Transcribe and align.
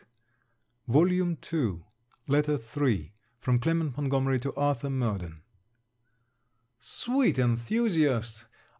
CAROLINE 0.91 1.37
ASHBURN 1.43 1.83
LETTER 2.27 2.57
III 2.85 3.13
FROM 3.39 3.59
CLEMENT 3.59 3.97
MONTGOMERY 3.97 4.39
TO 4.39 4.51
ARTHUR 4.55 4.89
MURDEN 4.89 5.43
Sweet 6.79 7.37
enthusiast! 7.37 8.47